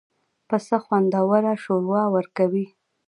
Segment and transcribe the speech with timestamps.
[0.47, 2.65] پسه خوندور شوروا ورکوي.